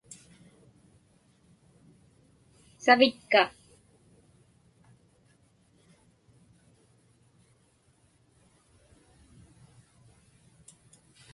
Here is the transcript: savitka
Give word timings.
savitka 2.91 3.41